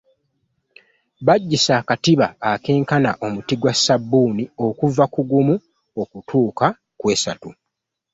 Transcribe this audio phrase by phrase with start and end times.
[1.25, 5.55] Bajjisa akatiba akenkana n’omuti gwa ssabbuuni okuva ku gumu
[6.01, 6.67] okutuuka
[6.99, 7.49] kw’esatu.